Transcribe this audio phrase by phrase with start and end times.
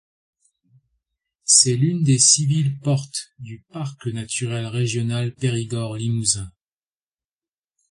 [1.43, 6.51] C'est l'une des six villes-portes du parc naturel régional Périgord-Limousin.